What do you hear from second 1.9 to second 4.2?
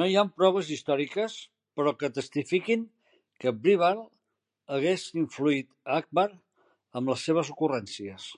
que testifiquin que Birbal